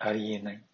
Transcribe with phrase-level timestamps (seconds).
[0.00, 0.64] ありえない。